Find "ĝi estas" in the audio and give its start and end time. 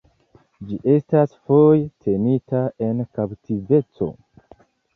0.69-1.35